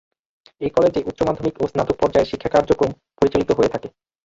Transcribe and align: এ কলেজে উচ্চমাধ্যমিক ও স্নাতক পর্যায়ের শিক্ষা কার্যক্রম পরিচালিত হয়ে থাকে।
এ 0.61 0.67
কলেজে 0.69 0.99
উচ্চমাধ্যমিক 1.09 1.55
ও 1.57 1.69
স্নাতক 1.71 1.95
পর্যায়ের 2.01 2.29
শিক্ষা 2.31 2.49
কার্যক্রম 2.53 2.89
পরিচালিত 3.17 3.49
হয়ে 3.57 3.73
থাকে। 3.73 3.87